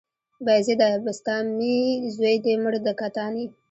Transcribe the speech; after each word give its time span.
بايزيده 0.45 0.87
بسطامي، 1.05 1.79
زوى 2.15 2.35
دې 2.45 2.53
مړ 2.63 2.73
د 2.85 2.87
کتاني 2.99 3.45